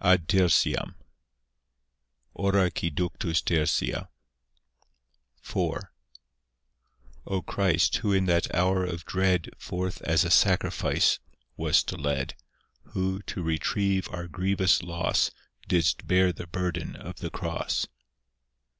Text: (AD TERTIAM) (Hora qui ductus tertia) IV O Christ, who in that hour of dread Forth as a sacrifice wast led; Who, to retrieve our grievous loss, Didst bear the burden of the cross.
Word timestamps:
(AD 0.00 0.26
TERTIAM) 0.26 0.96
(Hora 2.34 2.68
qui 2.68 2.90
ductus 2.90 3.40
tertia) 3.44 4.08
IV 5.40 5.84
O 7.24 7.40
Christ, 7.42 7.98
who 7.98 8.12
in 8.12 8.24
that 8.24 8.52
hour 8.52 8.84
of 8.84 9.04
dread 9.04 9.50
Forth 9.56 10.02
as 10.02 10.24
a 10.24 10.32
sacrifice 10.32 11.20
wast 11.56 11.96
led; 11.96 12.34
Who, 12.86 13.20
to 13.30 13.40
retrieve 13.40 14.08
our 14.08 14.26
grievous 14.26 14.82
loss, 14.82 15.30
Didst 15.68 16.08
bear 16.08 16.32
the 16.32 16.48
burden 16.48 16.96
of 16.96 17.20
the 17.20 17.30
cross. 17.30 17.86